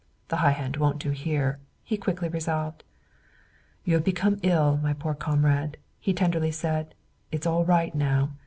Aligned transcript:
"The 0.29 0.37
high 0.37 0.49
hand 0.57 0.77
won't 0.77 0.97
do 0.97 1.11
here," 1.11 1.59
he 1.83 1.95
quickly 1.95 2.27
resolved. 2.27 2.83
"You 3.83 3.93
have 3.93 4.03
been 4.03 4.39
ill, 4.41 4.77
my 4.81 4.93
poor 4.93 5.13
comrade," 5.13 5.77
he 5.99 6.11
tenderly 6.11 6.49
said. 6.49 6.95
"It's 7.31 7.45
all 7.45 7.65
right 7.65 7.93
now. 7.93 8.31